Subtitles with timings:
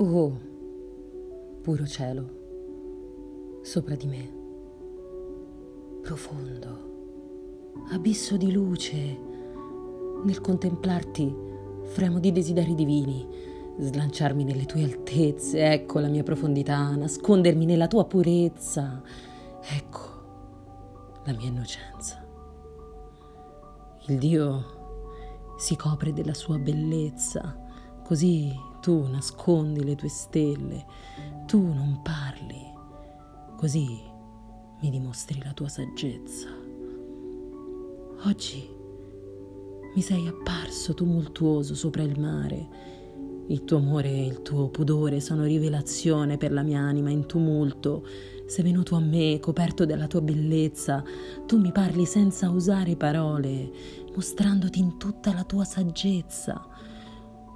[0.00, 0.32] Oh,
[1.60, 4.32] puro cielo, sopra di me,
[6.02, 9.18] profondo, abisso di luce,
[10.22, 11.34] nel contemplarti
[11.82, 13.26] fremo di desideri divini,
[13.76, 19.02] slanciarmi nelle tue altezze, ecco la mia profondità, nascondermi nella tua purezza,
[19.60, 20.00] ecco
[21.24, 22.24] la mia innocenza.
[24.06, 27.66] Il Dio si copre della sua bellezza,
[28.04, 30.86] così tu nascondi le tue stelle,
[31.44, 32.72] tu non parli,
[33.54, 34.00] così
[34.80, 36.48] mi dimostri la tua saggezza.
[38.24, 38.66] Oggi
[39.94, 42.68] mi sei apparso tumultuoso sopra il mare.
[43.48, 48.06] Il tuo amore e il tuo pudore sono rivelazione per la mia anima in tumulto.
[48.46, 51.04] Sei venuto a me, coperto della tua bellezza.
[51.44, 53.70] Tu mi parli senza usare parole,
[54.14, 56.66] mostrandoti in tutta la tua saggezza.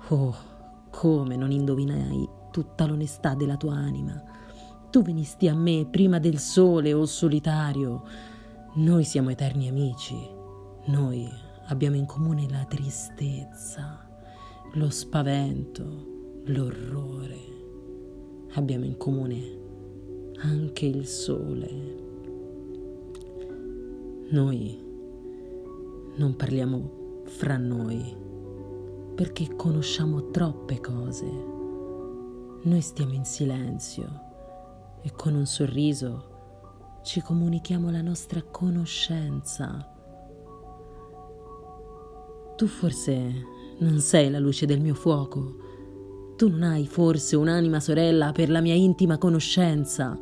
[0.09, 0.51] Oh,
[0.92, 4.23] come non indovinai tutta l'onestà della tua anima?
[4.90, 8.02] Tu venisti a me prima del sole, o oh solitario.
[8.74, 10.15] Noi siamo eterni amici.
[10.84, 11.26] Noi
[11.68, 14.07] abbiamo in comune la tristezza,
[14.74, 17.38] lo spavento, l'orrore.
[18.52, 19.60] Abbiamo in comune
[20.43, 21.71] anche il sole.
[24.29, 24.79] Noi
[26.16, 28.21] non parliamo fra noi
[29.23, 31.26] perché conosciamo troppe cose.
[32.65, 34.20] Noi stiamo in silenzio
[35.01, 39.88] e con un sorriso ci comunichiamo la nostra conoscenza.
[42.56, 43.32] Tu forse
[43.78, 45.54] non sei la luce del mio fuoco.
[46.37, 50.18] Tu non hai forse un'anima sorella per la mia intima conoscenza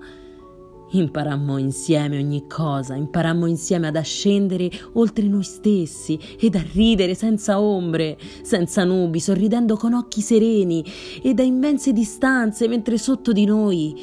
[0.93, 7.61] Imparammo insieme ogni cosa, imparammo insieme ad ascendere oltre noi stessi ed a ridere senza
[7.61, 10.85] ombre, senza nubi, sorridendo con occhi sereni
[11.23, 13.95] e da immense distanze, mentre sotto di noi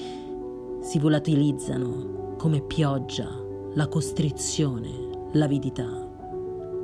[0.82, 3.28] si volatilizzano come pioggia
[3.74, 4.90] la costrizione,
[5.34, 6.08] l'avidità,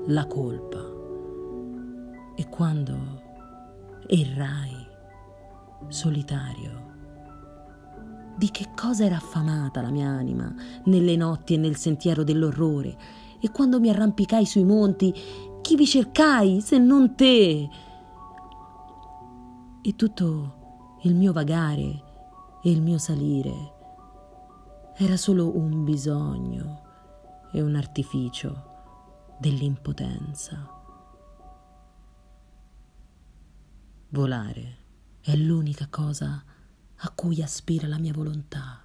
[0.07, 0.91] la colpa.
[2.35, 2.97] E quando
[4.07, 4.85] errai
[5.87, 6.92] solitario,
[8.43, 12.97] di che cosa era affamata la mia anima nelle notti e nel sentiero dell'orrore,
[13.39, 15.13] e quando mi arrampicai sui monti,
[15.61, 17.69] chi vi cercai se non te?
[19.81, 22.03] E tutto il mio vagare
[22.61, 23.71] e il mio salire
[24.97, 26.81] era solo un bisogno
[27.53, 28.71] e un artificio
[29.39, 30.69] dell'impotenza.
[34.09, 34.77] Volare
[35.21, 36.43] è l'unica cosa
[37.05, 38.79] a cui aspira la mia volontà.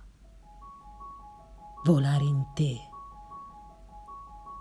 [1.85, 2.77] Volare in te.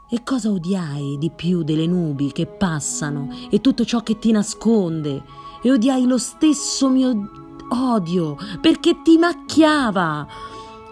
[0.09, 5.23] E cosa odiai di più delle nubi che passano e tutto ciò che ti nasconde?
[5.61, 7.29] E odiai lo stesso mio
[7.69, 10.27] odio perché ti macchiava.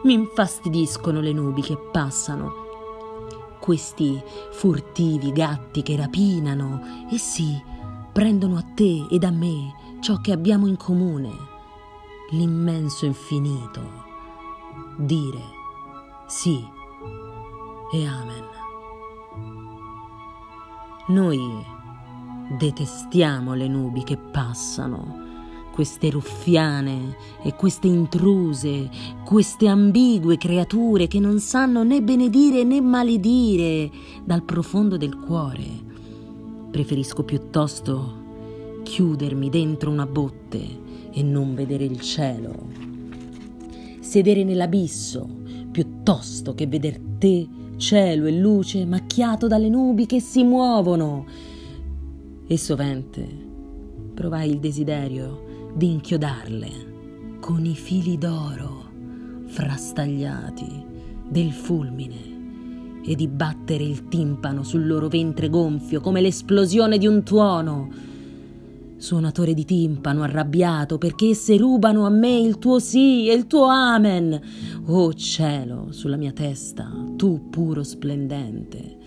[0.04, 2.64] Mi infastidiscono le nubi che passano.
[3.60, 4.22] Questi
[4.52, 7.62] furtivi gatti che rapinano e sì,
[8.12, 11.54] prendono a te ed a me ciò che abbiamo in comune
[12.32, 13.82] l'immenso infinito,
[14.98, 15.42] dire
[16.28, 16.66] sì
[17.94, 18.44] e amen.
[21.08, 21.40] Noi
[22.58, 25.24] detestiamo le nubi che passano,
[25.72, 28.90] queste ruffiane e queste intruse,
[29.24, 33.92] queste ambigue creature che non sanno né benedire né maledire
[34.24, 35.94] dal profondo del cuore.
[36.72, 38.24] Preferisco piuttosto
[38.84, 40.85] chiudermi dentro una botte
[41.18, 42.68] e non vedere il cielo.
[44.02, 45.28] Sedere nell'abisso
[45.72, 51.26] piuttosto che veder te, cielo e luce macchiato dalle nubi che si muovono.
[52.46, 53.26] E sovente
[54.14, 56.94] provai il desiderio di inchiodarle
[57.40, 58.84] con i fili d'oro
[59.46, 60.84] frastagliati
[61.30, 67.24] del fulmine e di battere il timpano sul loro ventre gonfio come l'esplosione di un
[67.24, 67.90] tuono
[68.98, 73.66] suonatore di timpano arrabbiato perché esse rubano a me il tuo sì e il tuo
[73.66, 74.40] amen.
[74.86, 78.98] Oh cielo, sulla mia testa, tu puro splendente,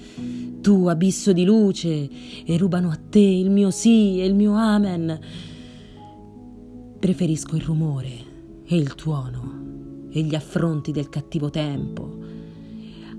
[0.60, 2.08] tu abisso di luce
[2.44, 5.18] e rubano a te il mio sì e il mio amen.
[6.98, 8.26] Preferisco il rumore
[8.64, 12.37] e il tuono e gli affronti del cattivo tempo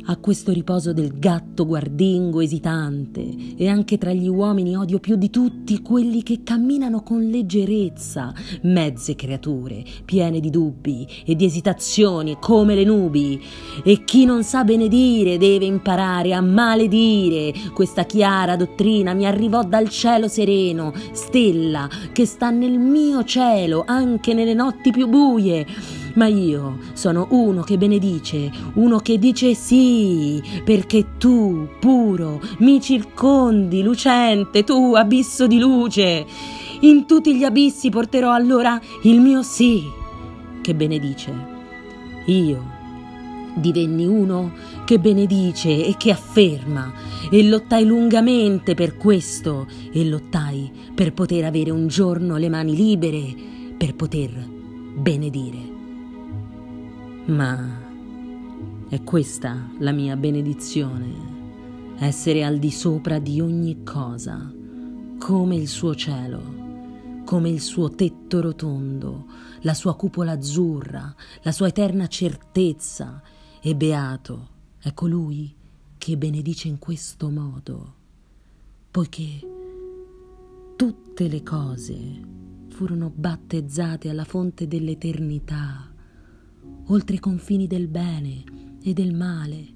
[0.10, 5.30] a questo riposo del gatto guardingo esitante e anche tra gli uomini odio più di
[5.30, 8.34] tutti quelli che camminano con leggerezza,
[8.64, 13.40] mezze creature, piene di dubbi e di esitazioni come le nubi.
[13.84, 17.54] E chi non sa benedire deve imparare a maledire.
[17.72, 24.34] Questa chiara dottrina mi arrivò dal cielo sereno, stella che sta nel mio cielo anche
[24.34, 31.18] nelle notti più buie ma io sono uno che benedice, uno che dice sì, perché
[31.18, 36.26] tu, puro, mi circondi, lucente, tu, abisso di luce.
[36.82, 39.84] In tutti gli abissi porterò allora il mio sì,
[40.62, 41.58] che benedice.
[42.26, 42.78] Io
[43.56, 44.54] divenni uno
[44.86, 46.92] che benedice e che afferma,
[47.30, 53.34] e lottai lungamente per questo, e lottai per poter avere un giorno le mani libere,
[53.78, 54.32] per poter
[54.96, 55.79] benedire.
[57.30, 57.64] Ma
[58.90, 64.52] è questa la mia benedizione, essere al di sopra di ogni cosa,
[65.20, 69.28] come il suo cielo, come il suo tetto rotondo,
[69.62, 73.22] la sua cupola azzurra, la sua eterna certezza,
[73.62, 74.48] e beato
[74.80, 75.56] è colui
[76.00, 77.94] che benedice in questo modo,
[78.90, 79.40] poiché
[80.76, 81.96] tutte le cose
[82.70, 85.89] furono battezzate alla fonte dell'eternità
[86.90, 88.44] oltre i confini del bene
[88.82, 89.68] e del male.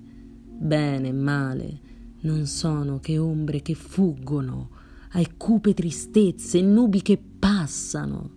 [0.45, 1.79] Bene e male
[2.21, 4.69] non sono che ombre che fuggono,
[5.11, 8.31] ai cupe tristezze nubi che passano.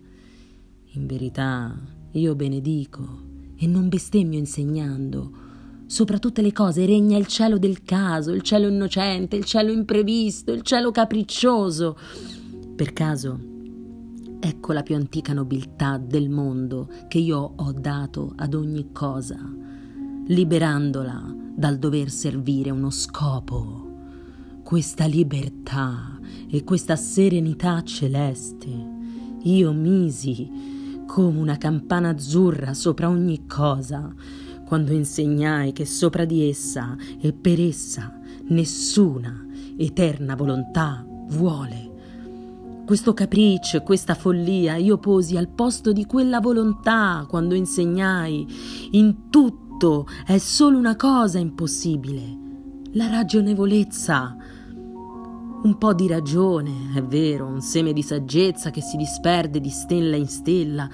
[0.91, 1.75] In verità
[2.11, 3.23] io benedico
[3.55, 5.45] e non bestemmio insegnando.
[5.85, 10.51] Sopra tutte le cose regna il cielo del caso, il cielo innocente, il cielo imprevisto,
[10.51, 11.97] il cielo capriccioso.
[12.75, 13.55] Per caso
[14.39, 19.37] Ecco la più antica nobiltà del mondo che io ho dato ad ogni cosa,
[20.27, 23.85] liberandola dal dover servire uno scopo.
[24.63, 26.19] Questa libertà
[26.49, 28.95] e questa serenità celeste
[29.43, 30.49] io misi
[31.07, 34.13] come una campana azzurra sopra ogni cosa,
[34.65, 38.19] quando insegnai che sopra di essa e per essa
[38.49, 39.45] nessuna
[39.77, 41.95] eterna volontà vuole
[42.87, 48.47] questo capriccio, questa follia io posi al posto di quella volontà quando insegnai.
[48.91, 52.37] In tutto è solo una cosa impossibile,
[52.93, 54.37] la ragionevolezza.
[55.63, 60.15] Un po' di ragione, è vero, un seme di saggezza che si disperde di stella
[60.15, 60.89] in stella.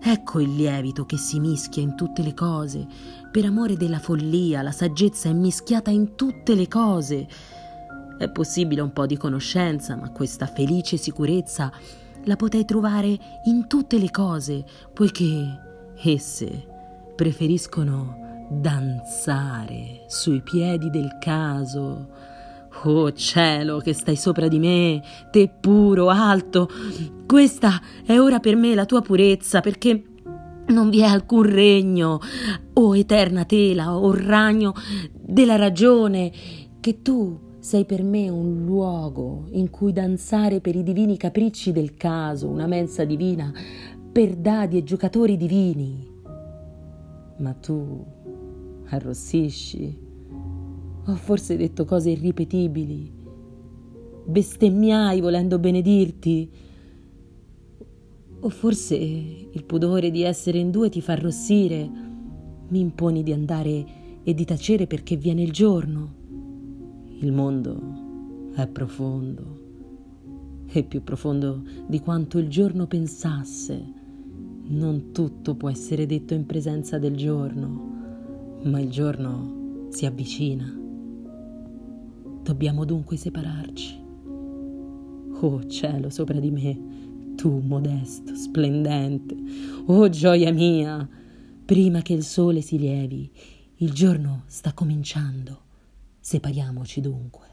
[0.00, 2.86] Ecco il lievito che si mischia in tutte le cose.
[3.32, 7.26] Per amore della follia, la saggezza è mischiata in tutte le cose.
[8.18, 11.72] È possibile un po' di conoscenza, ma questa felice sicurezza
[12.24, 16.66] la potei trovare in tutte le cose, poiché esse
[17.14, 22.08] preferiscono danzare sui piedi del caso.
[22.84, 26.68] Oh cielo che stai sopra di me, te puro, alto,
[27.26, 30.02] questa è ora per me la tua purezza, perché
[30.66, 32.20] non vi è alcun regno,
[32.74, 34.74] o oh eterna tela, o oh ragno
[35.12, 36.30] della ragione,
[36.80, 41.94] che tu sei per me un luogo in cui danzare per i divini capricci del
[41.94, 43.52] caso, una mensa divina,
[44.12, 46.06] per dadi e giocatori divini.
[47.38, 48.04] Ma tu
[48.86, 50.06] arrossisci.
[51.06, 53.12] Ho forse detto cose irripetibili.
[54.24, 56.50] Bestemmiai volendo benedirti.
[58.40, 61.90] O forse il pudore di essere in due ti fa arrossire.
[62.68, 63.86] Mi imponi di andare
[64.22, 66.17] e di tacere perché viene il giorno.
[67.20, 69.58] Il mondo è profondo
[70.68, 73.84] e più profondo di quanto il giorno pensasse.
[74.66, 80.72] Non tutto può essere detto in presenza del giorno, ma il giorno si avvicina.
[82.44, 84.00] Dobbiamo dunque separarci.
[85.40, 89.36] Oh cielo sopra di me, tu modesto, splendente,
[89.86, 91.08] oh gioia mia,
[91.64, 93.28] prima che il sole si lievi,
[93.78, 95.66] il giorno sta cominciando.
[96.28, 97.46] Separiamoci dunque.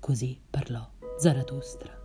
[0.00, 0.90] Così parlò
[1.20, 2.01] Zarathustra.